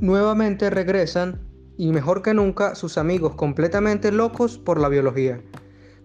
[0.00, 1.40] nuevamente regresan
[1.76, 5.40] y mejor que nunca sus amigos completamente locos por la biología.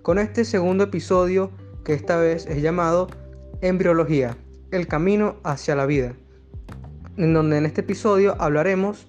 [0.01, 1.51] Con este segundo episodio
[1.83, 3.07] que esta vez es llamado
[3.61, 4.37] Embriología,
[4.71, 6.13] el camino hacia la vida,
[7.17, 9.05] en donde en este episodio hablaremos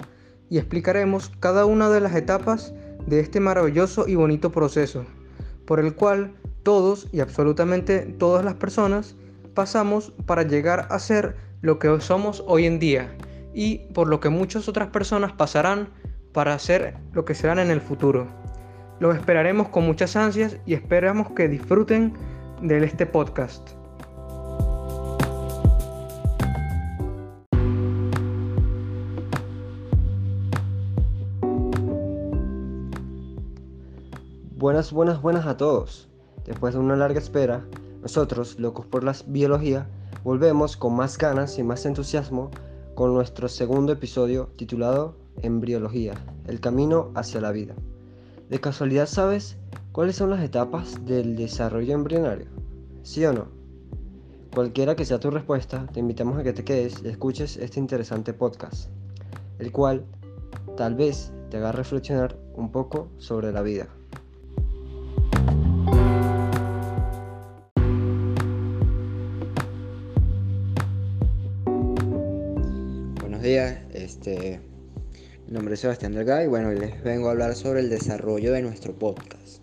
[0.51, 2.73] y explicaremos cada una de las etapas
[3.07, 5.05] de este maravilloso y bonito proceso,
[5.67, 6.33] por el cual
[6.63, 9.17] todos y absolutamente todas las personas
[9.55, 13.17] pasamos para llegar a ser lo que somos hoy en día
[13.57, 15.89] y por lo que muchas otras personas pasarán
[16.35, 18.27] para hacer lo que serán en el futuro.
[19.01, 22.13] Los esperaremos con muchas ansias y esperamos que disfruten
[22.61, 23.71] de este podcast.
[34.59, 36.11] Buenas, buenas, buenas a todos.
[36.45, 37.65] Después de una larga espera,
[38.03, 39.89] nosotros, locos por la biología,
[40.25, 42.51] volvemos con más ganas y más entusiasmo
[42.97, 46.15] con nuestro segundo episodio titulado Embriología,
[46.47, 47.75] el camino hacia la vida.
[48.49, 49.59] ¿De casualidad sabes
[49.93, 52.47] cuáles son las etapas del desarrollo embrionario?
[53.03, 53.49] ¿Sí o no?
[54.55, 58.33] Cualquiera que sea tu respuesta, te invitamos a que te quedes y escuches este interesante
[58.33, 58.89] podcast,
[59.59, 60.07] el cual
[60.79, 63.89] tal vez te haga reflexionar un poco sobre la vida.
[74.17, 74.61] Este,
[75.47, 78.63] mi nombre es Sebastián Delgado y bueno, les vengo a hablar sobre el desarrollo de
[78.63, 79.61] nuestro podcast.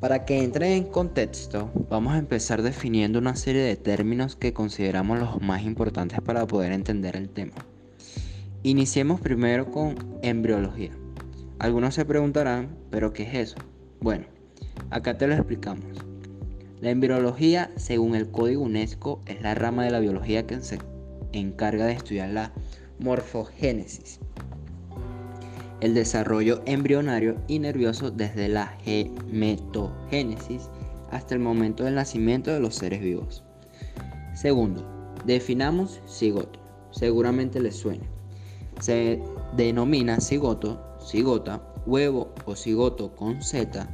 [0.00, 5.18] Para que entren en contexto, vamos a empezar definiendo una serie de términos que consideramos
[5.18, 7.54] los más importantes para poder entender el tema.
[8.62, 10.92] Iniciemos primero con embriología.
[11.58, 13.56] Algunos se preguntarán, ¿pero qué es eso?
[14.00, 14.24] Bueno,
[14.90, 15.84] acá te lo explicamos.
[16.80, 20.78] La embriología, según el código UNESCO, es la rama de la biología que se
[21.32, 22.52] encarga de estudiar la
[22.98, 24.20] morfogénesis,
[25.80, 30.70] el desarrollo embrionario y nervioso desde la gemetogénesis
[31.10, 33.44] hasta el momento del nacimiento de los seres vivos.
[34.34, 34.84] Segundo,
[35.24, 36.60] definamos cigoto.
[36.90, 38.08] Seguramente les suene.
[38.80, 39.20] Se
[39.56, 43.88] denomina cigoto, cigota, huevo o cigoto con Z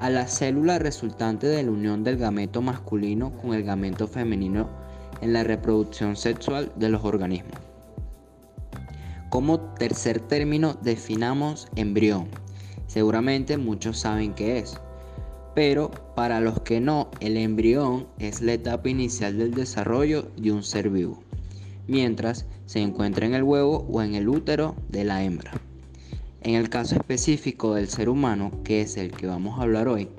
[0.00, 4.68] a la célula resultante de la unión del gameto masculino con el gameto femenino
[5.20, 7.71] en la reproducción sexual de los organismos.
[9.32, 12.28] Como tercer término definamos embrión.
[12.86, 14.78] Seguramente muchos saben qué es,
[15.54, 20.62] pero para los que no, el embrión es la etapa inicial del desarrollo de un
[20.62, 21.22] ser vivo,
[21.88, 25.52] mientras se encuentra en el huevo o en el útero de la hembra.
[26.42, 30.10] En el caso específico del ser humano, que es el que vamos a hablar hoy,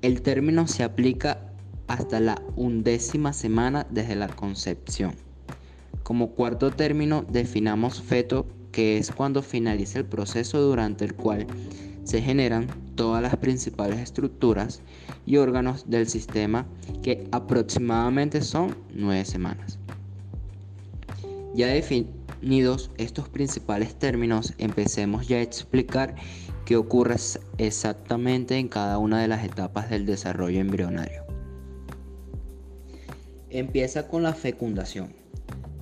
[0.00, 1.52] el término se aplica
[1.86, 5.27] hasta la undécima semana desde la concepción.
[6.08, 11.46] Como cuarto término definamos feto, que es cuando finaliza el proceso durante el cual
[12.02, 14.80] se generan todas las principales estructuras
[15.26, 16.66] y órganos del sistema
[17.02, 19.78] que aproximadamente son nueve semanas.
[21.54, 26.14] Ya definidos estos principales términos, empecemos ya a explicar
[26.64, 27.16] qué ocurre
[27.58, 31.26] exactamente en cada una de las etapas del desarrollo embrionario.
[33.50, 35.27] Empieza con la fecundación.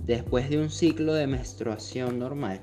[0.07, 2.61] Después de un ciclo de menstruación normal,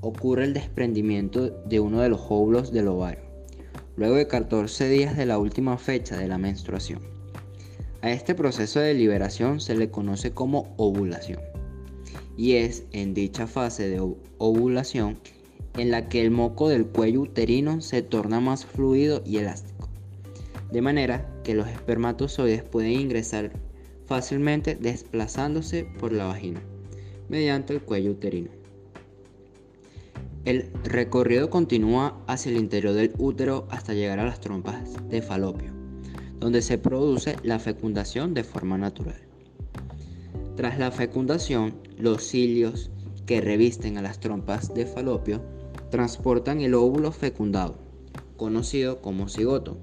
[0.00, 3.24] ocurre el desprendimiento de uno de los óvulos del ovario,
[3.96, 7.00] luego de 14 días de la última fecha de la menstruación.
[8.00, 11.40] A este proceso de liberación se le conoce como ovulación,
[12.36, 14.00] y es en dicha fase de
[14.38, 15.18] ovulación
[15.76, 19.88] en la que el moco del cuello uterino se torna más fluido y elástico,
[20.70, 23.50] de manera que los espermatozoides pueden ingresar
[24.06, 26.60] fácilmente desplazándose por la vagina
[27.28, 28.50] mediante el cuello uterino.
[30.44, 35.72] El recorrido continúa hacia el interior del útero hasta llegar a las trompas de falopio,
[36.38, 39.22] donde se produce la fecundación de forma natural.
[40.56, 42.90] Tras la fecundación, los cilios
[43.26, 45.42] que revisten a las trompas de falopio
[45.90, 47.78] transportan el óvulo fecundado,
[48.36, 49.78] conocido como cigoto,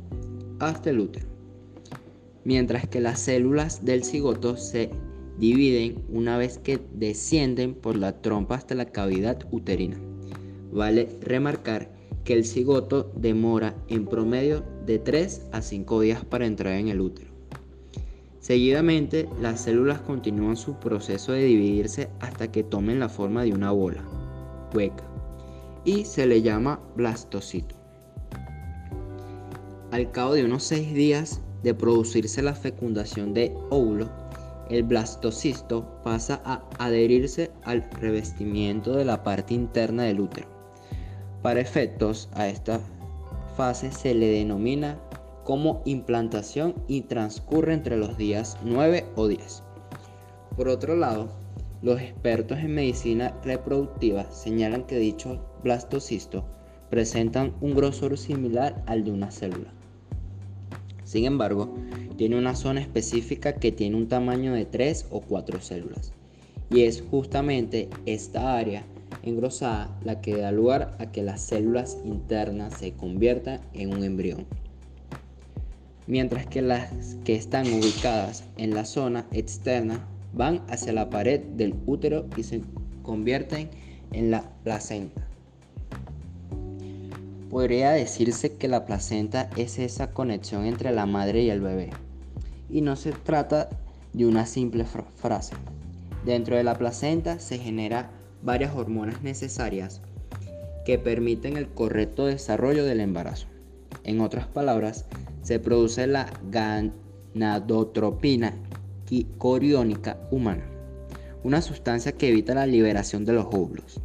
[0.59, 1.31] hasta el útero
[2.43, 4.89] mientras que las células del cigoto se
[5.37, 9.97] dividen una vez que descienden por la trompa hasta la cavidad uterina.
[10.71, 11.91] Vale remarcar
[12.23, 17.01] que el cigoto demora en promedio de 3 a 5 días para entrar en el
[17.01, 17.31] útero.
[18.39, 23.71] Seguidamente, las células continúan su proceso de dividirse hasta que tomen la forma de una
[23.71, 24.03] bola
[24.73, 25.03] hueca
[25.85, 27.75] y se le llama blastocito.
[29.91, 34.09] Al cabo de unos 6 días, de producirse la fecundación de óvulo,
[34.71, 40.47] el blastocisto pasa a adherirse al revestimiento de la parte interna del útero.
[41.41, 42.79] Para efectos a esta
[43.57, 44.97] fase se le denomina
[45.43, 49.61] como implantación y transcurre entre los días 9 o 10.
[50.55, 51.27] Por otro lado,
[51.81, 56.45] los expertos en medicina reproductiva señalan que dichos blastocisto
[56.89, 59.73] presentan un grosor similar al de una célula.
[61.11, 61.75] Sin embargo,
[62.15, 66.13] tiene una zona específica que tiene un tamaño de 3 o 4 células.
[66.69, 68.85] Y es justamente esta área
[69.21, 74.45] engrosada la que da lugar a que las células internas se conviertan en un embrión.
[76.07, 81.75] Mientras que las que están ubicadas en la zona externa van hacia la pared del
[81.87, 82.61] útero y se
[83.03, 83.69] convierten
[84.13, 85.27] en la placenta.
[87.51, 91.89] Podría decirse que la placenta es esa conexión entre la madre y el bebé.
[92.69, 93.67] Y no se trata
[94.13, 95.55] de una simple frase.
[96.25, 98.09] Dentro de la placenta se generan
[98.41, 99.99] varias hormonas necesarias
[100.85, 103.47] que permiten el correcto desarrollo del embarazo.
[104.05, 105.05] En otras palabras,
[105.41, 108.53] se produce la ganadotropina
[109.37, 110.63] coriónica humana,
[111.43, 113.99] una sustancia que evita la liberación de los óvulos.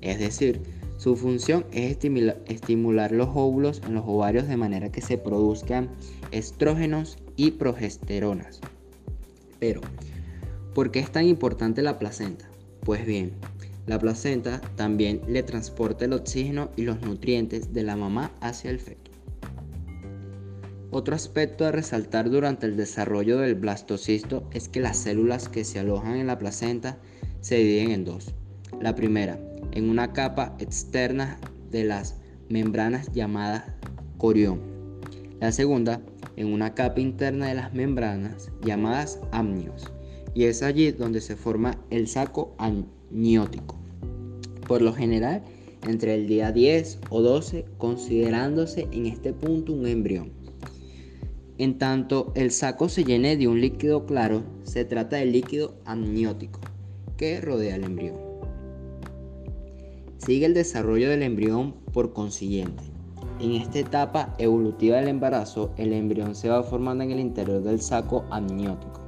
[0.00, 0.62] Es decir,
[1.02, 1.98] su función es
[2.46, 5.90] estimular los óvulos en los ovarios de manera que se produzcan
[6.30, 8.60] estrógenos y progesteronas.
[9.58, 9.80] Pero,
[10.76, 12.48] ¿por qué es tan importante la placenta?
[12.84, 13.32] Pues bien,
[13.86, 18.78] la placenta también le transporta el oxígeno y los nutrientes de la mamá hacia el
[18.78, 19.10] feto.
[20.92, 25.80] Otro aspecto a resaltar durante el desarrollo del blastocisto es que las células que se
[25.80, 26.98] alojan en la placenta
[27.40, 28.36] se dividen en dos.
[28.80, 29.40] La primera,
[29.72, 31.38] en una capa externa
[31.70, 32.16] de las
[32.48, 33.76] membranas llamada
[34.18, 34.60] corión.
[35.40, 36.00] La segunda,
[36.36, 39.90] en una capa interna de las membranas llamadas amnios.
[40.34, 43.76] Y es allí donde se forma el saco amniótico.
[44.66, 45.42] Por lo general,
[45.86, 50.32] entre el día 10 o 12, considerándose en este punto un embrión.
[51.58, 56.60] En tanto el saco se llene de un líquido claro, se trata del líquido amniótico
[57.16, 58.16] que rodea el embrión.
[60.24, 62.84] Sigue el desarrollo del embrión por consiguiente.
[63.40, 67.80] En esta etapa evolutiva del embarazo, el embrión se va formando en el interior del
[67.80, 69.00] saco amniótico.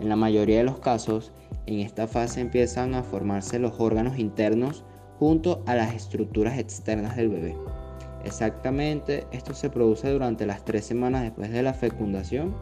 [0.00, 1.30] En la mayoría de los casos,
[1.66, 4.84] en esta fase empiezan a formarse los órganos internos
[5.20, 7.56] junto a las estructuras externas del bebé.
[8.24, 12.52] Exactamente, esto se produce durante las tres semanas después de la fecundación,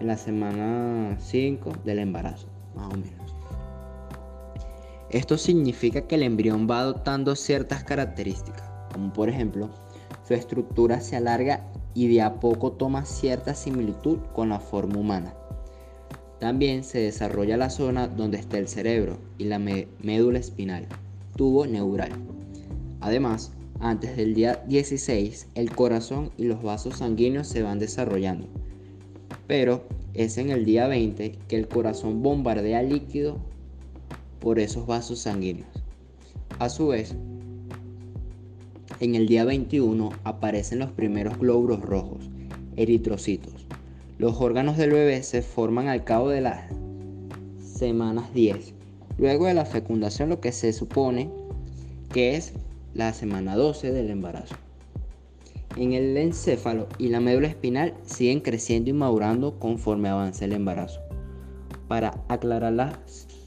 [0.00, 3.39] en la semana 5 del embarazo, más o menos.
[5.10, 8.62] Esto significa que el embrión va adoptando ciertas características,
[8.92, 9.68] como por ejemplo,
[10.26, 15.34] su estructura se alarga y de a poco toma cierta similitud con la forma humana.
[16.38, 20.86] También se desarrolla la zona donde está el cerebro y la médula espinal,
[21.34, 22.12] tubo neural.
[23.00, 28.46] Además, antes del día 16, el corazón y los vasos sanguíneos se van desarrollando.
[29.48, 33.38] Pero es en el día 20 que el corazón bombardea líquido
[34.40, 35.68] por esos vasos sanguíneos.
[36.58, 37.14] A su vez,
[39.00, 42.28] en el día 21 aparecen los primeros glóbulos rojos,
[42.76, 43.66] eritrocitos.
[44.18, 46.64] Los órganos del bebé se forman al cabo de las
[47.58, 48.74] semanas 10.
[49.16, 51.30] Luego de la fecundación lo que se supone
[52.12, 52.52] que es
[52.92, 54.56] la semana 12 del embarazo.
[55.76, 61.00] En el encéfalo y la médula espinal siguen creciendo y madurando conforme avanza el embarazo.
[61.88, 62.98] Para aclarar las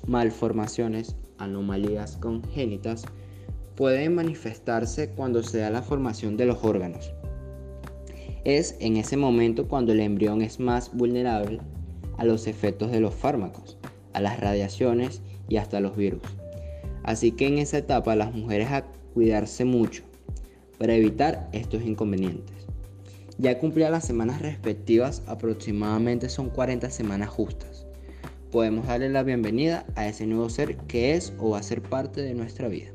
[0.07, 3.05] malformaciones, anomalías congénitas,
[3.75, 7.13] pueden manifestarse cuando se da la formación de los órganos.
[8.45, 11.59] Es en ese momento cuando el embrión es más vulnerable
[12.17, 13.77] a los efectos de los fármacos,
[14.13, 16.21] a las radiaciones y hasta los virus.
[17.03, 18.69] Así que en esa etapa las mujeres
[19.13, 20.03] cuidarse mucho
[20.77, 22.67] para evitar estos inconvenientes.
[23.37, 27.82] Ya cumplida las semanas respectivas, aproximadamente son 40 semanas justas.
[28.53, 32.21] Podemos darle la bienvenida a ese nuevo ser que es o va a ser parte
[32.21, 32.91] de nuestra vida.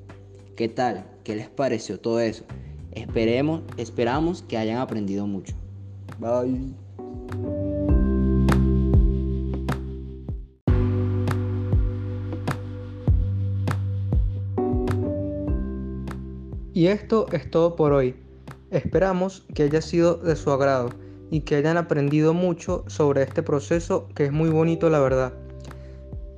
[0.55, 1.05] ¿Qué tal?
[1.25, 2.45] ¿Qué les pareció todo eso?
[2.93, 5.57] Esperemos, esperamos que hayan aprendido mucho.
[6.21, 6.61] Bye.
[16.73, 18.15] Y esto es todo por hoy.
[18.71, 20.91] Esperamos que haya sido de su agrado
[21.33, 25.48] y que hayan aprendido mucho sobre este proceso que es muy bonito la verdad.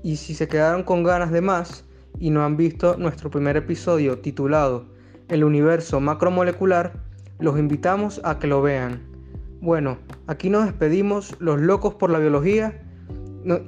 [0.03, 1.85] Y si se quedaron con ganas de más
[2.19, 4.87] y no han visto nuestro primer episodio titulado
[5.29, 6.93] El universo macromolecular,
[7.39, 9.03] los invitamos a que lo vean.
[9.61, 12.83] Bueno, aquí nos despedimos los locos por la biología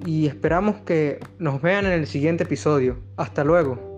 [0.07, 2.99] y esperamos que nos vean en el siguiente episodio.
[3.17, 3.92] Hasta luego.